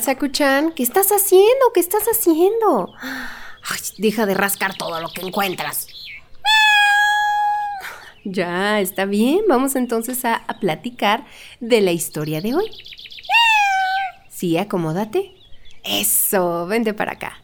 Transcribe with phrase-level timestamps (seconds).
[0.00, 0.72] Sakuchan.
[0.72, 1.72] ¿Qué estás haciendo?
[1.72, 2.92] ¿Qué estás haciendo?
[3.02, 5.88] Ay, deja de rascar todo lo que encuentras.
[8.24, 9.40] Ya, está bien.
[9.48, 11.24] Vamos entonces a, a platicar
[11.60, 12.70] de la historia de hoy.
[14.28, 15.34] Sí, acomódate.
[15.84, 17.42] Eso, vente para acá.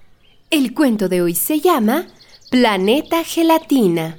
[0.51, 2.07] El cuento de hoy se llama
[2.51, 4.19] Planeta Gelatina.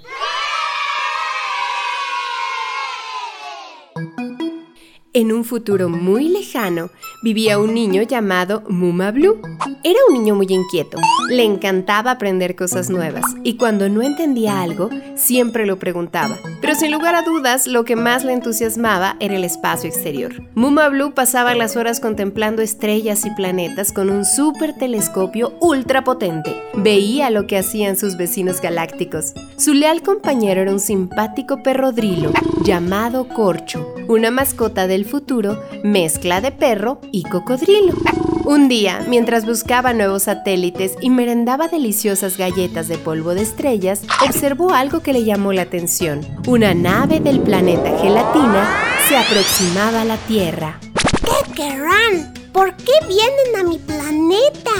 [5.13, 6.89] En un futuro muy lejano
[7.21, 9.41] vivía un niño llamado Muma Blue.
[9.83, 14.89] Era un niño muy inquieto, le encantaba aprender cosas nuevas y cuando no entendía algo
[15.15, 16.37] siempre lo preguntaba.
[16.61, 20.31] Pero sin lugar a dudas lo que más le entusiasmaba era el espacio exterior.
[20.55, 26.55] Muma Blue pasaba las horas contemplando estrellas y planetas con un super telescopio ultra potente.
[26.73, 29.33] Veía lo que hacían sus vecinos galácticos.
[29.57, 32.31] Su leal compañero era un simpático perrodrilo
[32.63, 37.93] llamado Corcho, una mascota del futuro, mezcla de perro y cocodrilo.
[38.43, 44.73] Un día, mientras buscaba nuevos satélites y merendaba deliciosas galletas de polvo de estrellas, observó
[44.73, 46.21] algo que le llamó la atención.
[46.47, 48.69] Una nave del planeta Gelatina
[49.07, 50.79] se aproximaba a la Tierra.
[51.23, 52.33] ¿Qué querrán?
[52.51, 54.71] ¿Por qué vienen a mi planeta?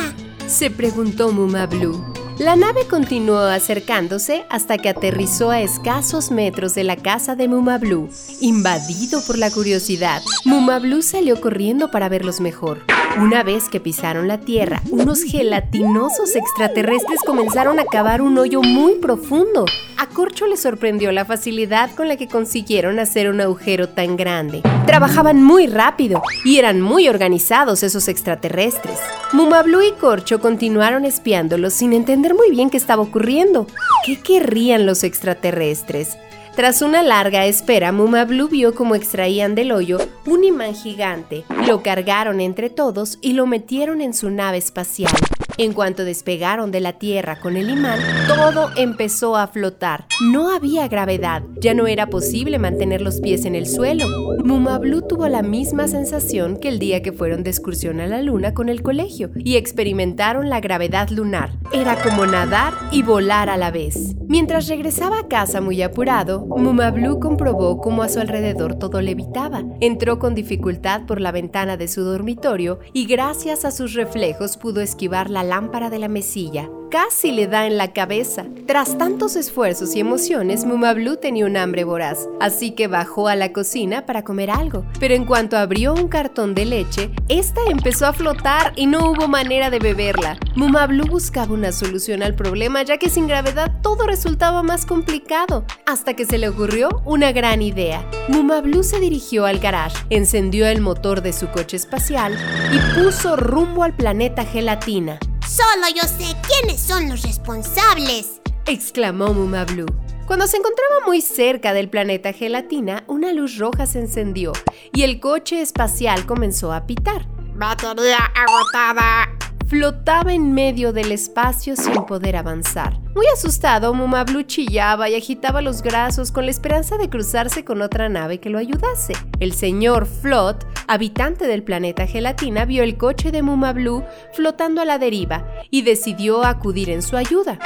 [0.47, 2.20] Se preguntó Muma Blue.
[2.41, 7.77] La nave continuó acercándose hasta que aterrizó a escasos metros de la casa de Muma
[7.77, 8.09] Blue.
[8.39, 12.83] Invadido por la curiosidad, Muma Blue salió corriendo para verlos mejor.
[13.19, 18.95] Una vez que pisaron la tierra, unos gelatinosos extraterrestres comenzaron a cavar un hoyo muy
[18.95, 19.65] profundo.
[19.97, 24.61] A Corcho le sorprendió la facilidad con la que consiguieron hacer un agujero tan grande.
[24.85, 28.99] Trabajaban muy rápido y eran muy organizados esos extraterrestres.
[29.33, 33.67] Mumablu y Corcho continuaron espiándolos sin entender muy bien qué estaba ocurriendo.
[34.05, 36.17] ¿Qué querrían los extraterrestres?
[36.55, 42.41] Tras una larga espera, Mumablu vio cómo extraían del hoyo un imán gigante, lo cargaron
[42.41, 45.13] entre todos y lo metieron en su nave espacial.
[45.61, 50.07] En cuanto despegaron de la Tierra con el imán, todo empezó a flotar.
[50.19, 54.07] No había gravedad, ya no era posible mantener los pies en el suelo.
[54.43, 58.55] Mumablu tuvo la misma sensación que el día que fueron de excursión a la Luna
[58.55, 61.51] con el colegio y experimentaron la gravedad lunar.
[61.71, 64.15] Era como nadar y volar a la vez.
[64.27, 69.63] Mientras regresaba a casa muy apurado, Mumablu comprobó cómo a su alrededor todo levitaba.
[69.79, 74.81] Entró con dificultad por la ventana de su dormitorio y gracias a sus reflejos pudo
[74.81, 76.69] esquivar la lámpara de la mesilla.
[76.89, 78.45] Casi le da en la cabeza.
[78.67, 83.51] Tras tantos esfuerzos y emociones, Mumablu tenía un hambre voraz, así que bajó a la
[83.51, 84.85] cocina para comer algo.
[84.97, 89.27] Pero en cuanto abrió un cartón de leche, esta empezó a flotar y no hubo
[89.27, 90.37] manera de beberla.
[90.55, 96.13] Mumablu buscaba una solución al problema, ya que sin gravedad todo resultaba más complicado, hasta
[96.13, 98.05] que se le ocurrió una gran idea.
[98.29, 102.37] Mumablu se dirigió al garage, encendió el motor de su coche espacial
[102.71, 105.19] y puso rumbo al planeta Gelatina.
[105.53, 108.39] Solo yo sé quiénes son los responsables.
[108.67, 109.85] exclamó Mumablu.
[110.25, 114.53] Cuando se encontraba muy cerca del planeta Gelatina, una luz roja se encendió
[114.93, 117.25] y el coche espacial comenzó a pitar.
[117.53, 119.27] Batería agotada.
[119.71, 122.99] Flotaba en medio del espacio sin poder avanzar.
[123.15, 128.09] Muy asustado, Mumablu chillaba y agitaba los brazos con la esperanza de cruzarse con otra
[128.09, 129.13] nave que lo ayudase.
[129.39, 134.97] El señor Flot, habitante del planeta Gelatina, vio el coche de Mumablu flotando a la
[134.97, 137.57] deriva y decidió acudir en su ayuda.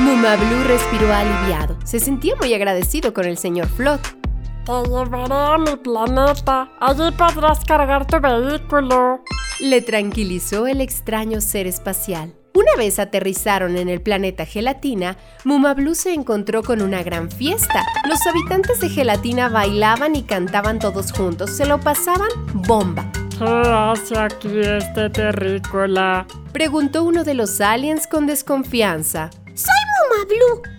[0.00, 1.78] Mumablu respiró aliviado.
[1.86, 4.23] Se sentía muy agradecido con el señor Flot.
[4.64, 6.70] Te llevaré a mi planeta.
[6.80, 9.22] Allí podrás cargar tu vehículo.
[9.60, 12.34] Le tranquilizó el extraño ser espacial.
[12.54, 17.84] Una vez aterrizaron en el planeta Gelatina, Mumablu se encontró con una gran fiesta.
[18.08, 23.10] Los habitantes de Gelatina bailaban y cantaban todos juntos, se lo pasaban bomba.
[23.36, 26.26] ¿Qué hace aquí este terrícola?
[26.52, 29.30] Preguntó uno de los aliens con desconfianza.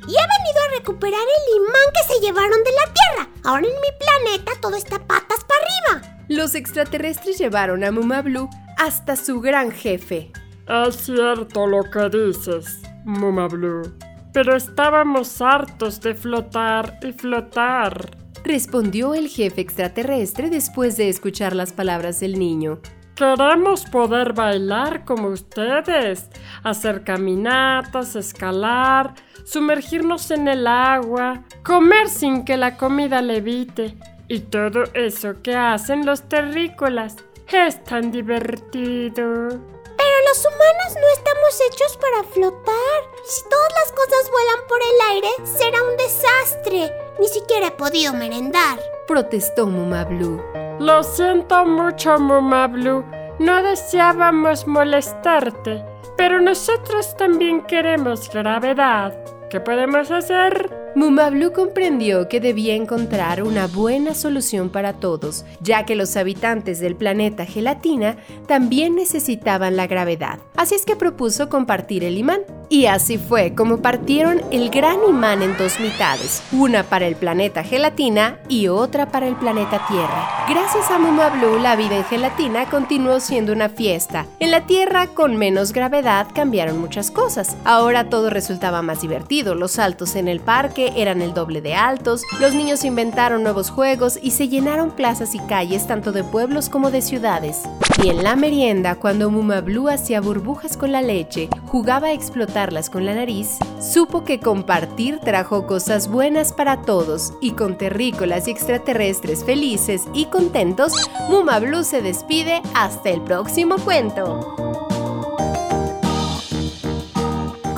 [0.07, 3.29] Y he venido a recuperar el imán que se llevaron de la Tierra.
[3.43, 6.25] Ahora en mi planeta todo está patas para arriba.
[6.29, 10.31] Los extraterrestres llevaron a Mumablu hasta su gran jefe.
[10.67, 13.93] Es cierto lo que dices, Mumablu.
[14.33, 18.17] Pero estábamos hartos de flotar y flotar.
[18.43, 22.79] Respondió el jefe extraterrestre después de escuchar las palabras del niño.
[23.15, 26.29] Queremos poder bailar como ustedes,
[26.63, 29.13] hacer caminatas, escalar,
[29.45, 33.95] sumergirnos en el agua, comer sin que la comida levite
[34.27, 37.15] y todo eso que hacen los terrícolas.
[37.47, 39.49] Es tan divertido.
[39.97, 43.01] Pero los humanos no estamos hechos para flotar.
[43.23, 46.91] Si todas las cosas vuelan por el aire, será un desastre.
[47.19, 48.79] Ni siquiera he podido merendar.
[49.07, 50.41] Protestó Mumablu.
[50.79, 53.05] Lo siento mucho, Mumablu.
[53.39, 55.85] No deseábamos molestarte,
[56.17, 59.13] pero nosotros también queremos gravedad.
[59.55, 60.84] ¿Qué podemos hacer?
[60.95, 66.95] Mumablu comprendió que debía encontrar una buena solución para todos, ya que los habitantes del
[66.95, 68.15] planeta Gelatina
[68.47, 70.39] también necesitaban la gravedad.
[70.55, 72.39] Así es que propuso compartir el imán.
[72.67, 77.63] Y así fue como partieron el gran imán en dos mitades, una para el planeta
[77.63, 80.47] Gelatina y otra para el planeta Tierra.
[80.49, 84.25] Gracias a Mumablu, la vida en Gelatina continuó siendo una fiesta.
[84.39, 87.55] En la Tierra, con menos gravedad, cambiaron muchas cosas.
[87.65, 92.23] Ahora todo resultaba más divertido, los saltos en el parque, eran el doble de altos,
[92.39, 96.91] los niños inventaron nuevos juegos y se llenaron plazas y calles tanto de pueblos como
[96.91, 97.63] de ciudades.
[98.03, 103.05] Y en la merienda, cuando Mumablu hacía burbujas con la leche, jugaba a explotarlas con
[103.05, 109.43] la nariz, supo que compartir trajo cosas buenas para todos y con terrícolas y extraterrestres
[109.43, 110.93] felices y contentos,
[111.29, 114.64] Mumablu se despide hasta el próximo cuento.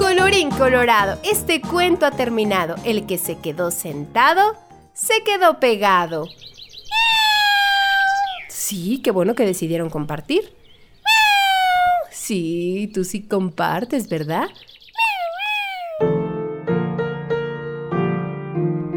[0.07, 2.75] Colorín colorado, este cuento ha terminado.
[2.85, 4.55] El que se quedó sentado,
[4.93, 6.29] se quedó pegado.
[8.47, 10.55] Sí, qué bueno que decidieron compartir.
[12.09, 14.47] Sí, tú sí compartes, ¿verdad?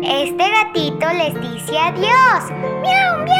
[0.05, 2.51] Este gatito les dice adiós.
[2.83, 3.40] ¡Miau, miau!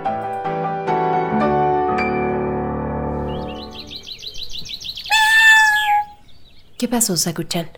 [6.81, 7.69] ¿Qué pasó, Sakuchan?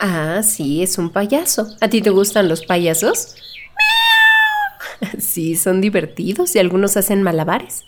[0.00, 1.68] Ah, sí, es un payaso.
[1.80, 3.36] ¿A ti te gustan los payasos?
[5.20, 7.84] Sí, son divertidos y algunos hacen malabares.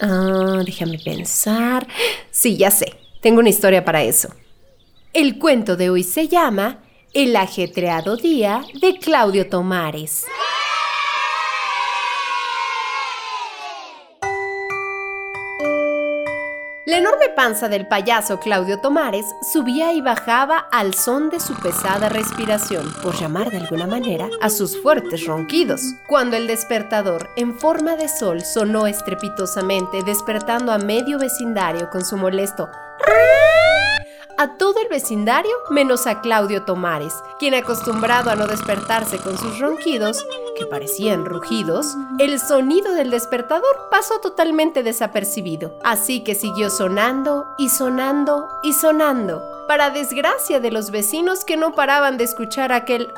[0.00, 1.86] Ah, déjame pensar.
[2.30, 2.94] Sí, ya sé.
[3.20, 4.34] Tengo una historia para eso.
[5.12, 6.78] El cuento de hoy se llama
[7.12, 10.24] El ajetreado día de Claudio Tomares.
[16.90, 22.08] La enorme panza del payaso Claudio Tomares subía y bajaba al son de su pesada
[22.08, 25.82] respiración, por llamar de alguna manera a sus fuertes ronquidos.
[26.08, 32.16] Cuando el despertador en forma de sol sonó estrepitosamente, despertando a medio vecindario con su
[32.16, 32.68] molesto
[34.40, 39.58] a todo el vecindario menos a Claudio Tomares, quien acostumbrado a no despertarse con sus
[39.58, 40.24] ronquidos,
[40.60, 47.70] que parecían rugidos, el sonido del despertador pasó totalmente desapercibido, así que siguió sonando y
[47.70, 53.08] sonando y sonando, para desgracia de los vecinos que no paraban de escuchar aquel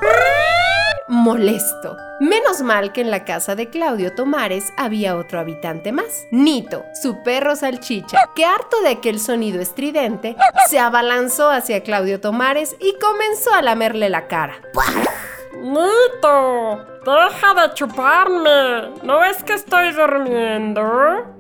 [1.08, 1.96] molesto.
[2.20, 7.24] Menos mal que en la casa de Claudio Tomares había otro habitante más, Nito, su
[7.24, 10.36] perro salchicha, que harto de aquel sonido estridente,
[10.68, 14.62] se abalanzó hacia Claudio Tomares y comenzó a lamerle la cara.
[15.60, 16.91] ¡Nito!
[17.04, 18.92] Deja de chuparme.
[19.02, 20.82] ¿No es que estoy durmiendo?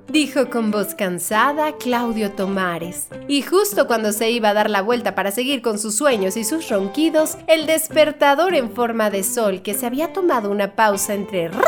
[0.08, 3.08] Dijo con voz cansada Claudio Tomares.
[3.28, 6.42] Y justo cuando se iba a dar la vuelta para seguir con sus sueños y
[6.42, 11.48] sus ronquidos, el despertador en forma de sol que se había tomado una pausa entre
[11.48, 11.60] ring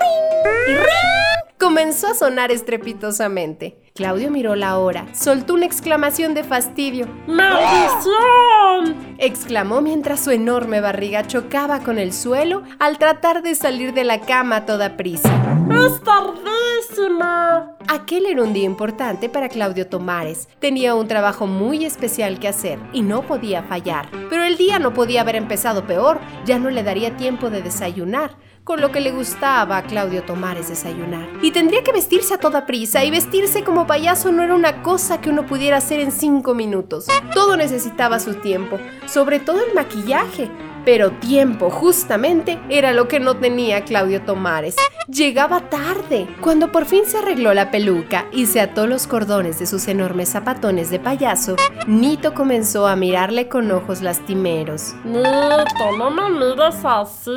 [0.69, 3.84] y ring comenzó a sonar estrepitosamente.
[3.97, 7.07] Claudio miró la hora, soltó una exclamación de fastidio.
[7.29, 9.15] ¡Maldición!
[9.19, 14.21] exclamó mientras su enorme barriga chocaba con el suelo al tratar de salir de la
[14.21, 15.31] cama a toda prisa.
[15.71, 17.77] ¡Es tardísima!
[17.87, 20.49] Aquel era un día importante para Claudio Tomares.
[20.59, 24.09] Tenía un trabajo muy especial que hacer y no podía fallar.
[24.29, 28.33] Pero el día no podía haber empezado peor, ya no le daría tiempo de desayunar
[28.65, 31.29] con lo que le gustaba a Claudio Tomares desayunar.
[31.43, 35.21] Y tendría que vestirse a toda prisa y vestirse como payaso no era una cosa
[35.21, 37.07] que uno pudiera hacer en cinco minutos.
[37.35, 40.51] Todo necesitaba su tiempo, sobre todo el maquillaje.
[40.85, 44.77] Pero tiempo, justamente, era lo que no tenía Claudio Tomares.
[45.09, 46.27] Llegaba tarde.
[46.41, 50.31] Cuando por fin se arregló la peluca y se ató los cordones de sus enormes
[50.31, 54.95] zapatones de payaso, Nito comenzó a mirarle con ojos lastimeros.
[55.05, 57.31] Nito, no me mires así.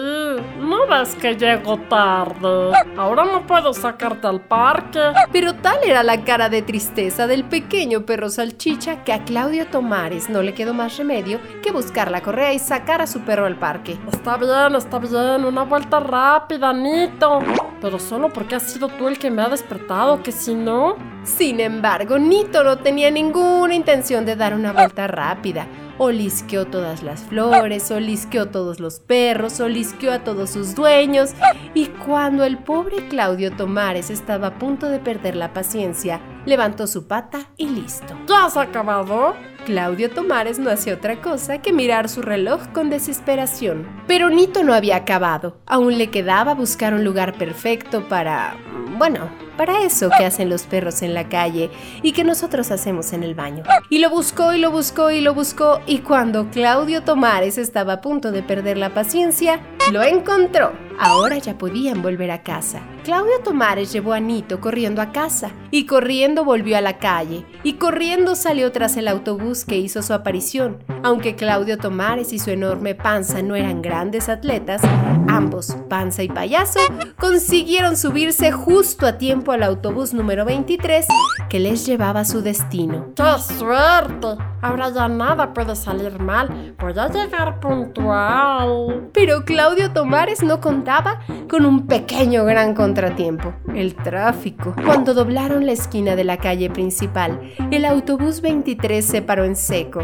[0.59, 2.71] No ves que llego tarde.
[2.97, 4.99] Ahora no puedo sacarte al parque.
[5.31, 10.29] Pero tal era la cara de tristeza del pequeño perro salchicha que a Claudio Tomares
[10.29, 13.57] no le quedó más remedio que buscar la correa y sacar a su perro al
[13.57, 13.97] parque.
[14.11, 15.45] Está bien, está bien.
[15.45, 17.39] Una vuelta rápida, Nito.
[17.81, 20.95] Pero solo porque has sido tú el que me ha despertado, que si no...
[21.23, 25.67] Sin embargo, Nito no tenía ninguna intención de dar una vuelta rápida.
[25.97, 31.31] Olisqueó todas las flores, olisqueó todos los perros, olisqueó a todos sus dueños.
[31.73, 37.07] Y cuando el pobre Claudio Tomares estaba a punto de perder la paciencia, levantó su
[37.07, 38.17] pata y listo.
[38.27, 39.35] ¿Ya has acabado?
[39.65, 43.85] Claudio Tomares no hacía otra cosa que mirar su reloj con desesperación.
[44.07, 45.59] Pero Nito no había acabado.
[45.65, 48.55] Aún le quedaba buscar un lugar perfecto para...
[48.97, 51.69] bueno, para eso que hacen los perros en la calle
[52.01, 53.63] y que nosotros hacemos en el baño.
[53.89, 58.01] Y lo buscó y lo buscó y lo buscó y cuando Claudio Tomares estaba a
[58.01, 59.59] punto de perder la paciencia,
[59.91, 60.73] lo encontró.
[60.99, 62.81] Ahora ya podían volver a casa.
[63.03, 67.73] Claudio Tomares llevó a Nito corriendo a casa y corriendo volvió a la calle y
[67.73, 70.83] corriendo salió tras el autobús que hizo su aparición.
[71.03, 74.81] Aunque Claudio Tomares y su enorme panza no eran grandes atletas,
[75.27, 76.79] ambos, panza y payaso,
[77.17, 81.05] consiguieron subirse justo a tiempo al autobús número 23
[81.49, 83.13] que les llevaba a su destino.
[83.15, 84.37] ¡Qué suerte!
[84.61, 86.75] Ahora ya nada puede salir mal.
[86.79, 89.09] Voy a llegar puntual.
[89.13, 94.75] Pero Claudio Tomares no contaba con un pequeño gran contratiempo, el tráfico.
[94.85, 97.39] Cuando doblaron la esquina de la calle principal,
[97.71, 100.01] el autobús 23 se paró en seco,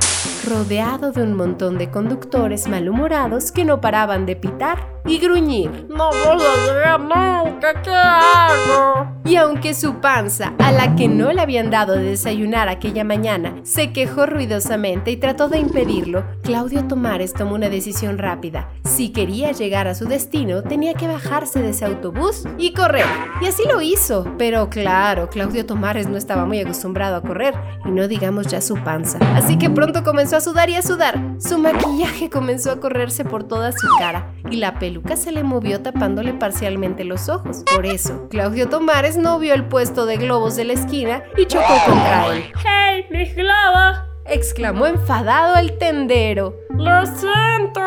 [0.47, 5.87] rodeado de un montón de conductores malhumorados que no paraban de pitar y gruñir.
[5.89, 9.07] No voy a llegar nunca, ¿qué hago?
[9.25, 13.55] Y aunque su panza, a la que no le habían dado de desayunar aquella mañana,
[13.63, 14.25] se quejó
[15.05, 18.69] y trató de impedirlo, Claudio Tomares tomó una decisión rápida.
[18.83, 23.05] Si quería llegar a su destino, tenía que bajarse de ese autobús y correr.
[23.41, 24.25] Y así lo hizo.
[24.37, 28.75] Pero claro, Claudio Tomares no estaba muy acostumbrado a correr, y no digamos ya su
[28.75, 29.17] panza.
[29.33, 31.19] Así que pronto comenzó a sudar y a sudar.
[31.39, 35.81] Su maquillaje comenzó a correrse por toda su cara, y la peluca se le movió
[35.81, 37.63] tapándole parcialmente los ojos.
[37.73, 41.73] Por eso, Claudio Tomares no vio el puesto de globos de la esquina y chocó
[41.85, 42.43] contra él.
[42.63, 44.12] ¡Hey, mis globos!
[44.25, 46.55] Exclamó enfadado el tendero.
[46.69, 47.81] ¡Lo siento!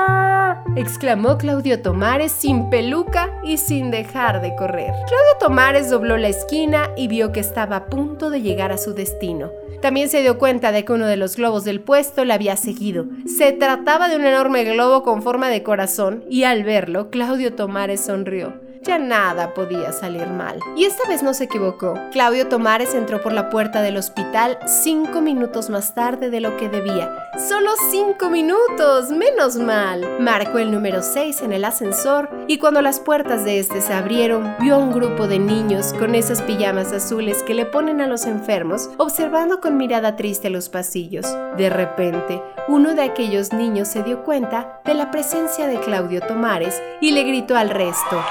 [0.76, 4.92] exclamó Claudio Tomares sin peluca y sin dejar de correr.
[4.92, 8.92] Claudio Tomares dobló la esquina y vio que estaba a punto de llegar a su
[8.92, 9.50] destino.
[9.80, 13.06] También se dio cuenta de que uno de los globos del puesto le había seguido.
[13.26, 18.04] Se trataba de un enorme globo con forma de corazón y al verlo, Claudio Tomares
[18.04, 18.65] sonrió.
[18.86, 20.60] Ya nada podía salir mal.
[20.76, 21.94] Y esta vez no se equivocó.
[22.12, 26.68] Claudio Tomares entró por la puerta del hospital cinco minutos más tarde de lo que
[26.68, 27.10] debía.
[27.48, 29.10] ¡Solo cinco minutos!
[29.10, 30.06] ¡Menos mal!
[30.20, 34.54] Marcó el número 6 en el ascensor y cuando las puertas de este se abrieron,
[34.60, 38.24] vio a un grupo de niños con esas pijamas azules que le ponen a los
[38.24, 41.26] enfermos, observando con mirada triste los pasillos.
[41.56, 46.80] De repente, uno de aquellos niños se dio cuenta de la presencia de Claudio Tomares
[47.00, 48.24] y le gritó al resto.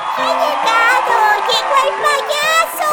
[1.47, 2.89] ¡Llegó el payaso!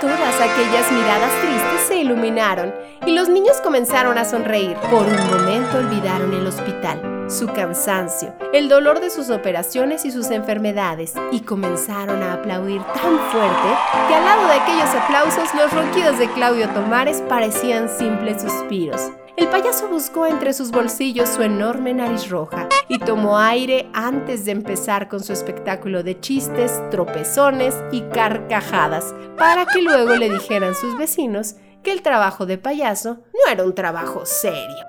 [0.00, 2.72] Todas aquellas miradas tristes se iluminaron
[3.06, 4.76] y los niños comenzaron a sonreír.
[4.90, 7.26] Por un momento olvidaron el hospital.
[7.30, 13.18] su cansancio, el dolor de sus operaciones y sus enfermedades, y comenzaron a aplaudir tan
[13.30, 13.68] fuerte
[14.08, 19.00] que al lado de aquellos aplausos los ronquidos de Claudio Tomares parecían simples suspiros.
[19.36, 24.52] El payaso buscó entre sus bolsillos su enorme nariz roja y tomó aire antes de
[24.52, 30.98] empezar con su espectáculo de chistes, tropezones y carcajadas, para que luego le dijeran sus
[30.98, 34.84] vecinos que el trabajo de payaso no era un trabajo serio.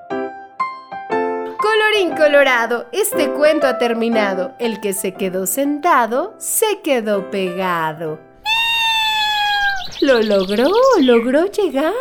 [1.62, 4.54] Colorín colorado, este cuento ha terminado.
[4.58, 8.20] El que se quedó sentado, se quedó pegado.
[10.02, 10.70] Lo logró,
[11.00, 11.94] logró llegar.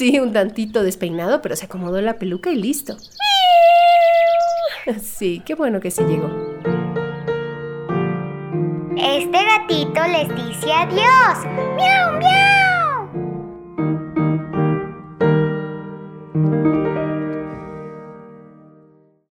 [0.00, 2.96] Sí, un tantito despeinado, pero se acomodó la peluca y listo.
[5.02, 6.30] Sí, qué bueno que sí llegó.
[8.96, 11.44] Este gatito les dice adiós.
[11.76, 12.50] ¡Miau, miau!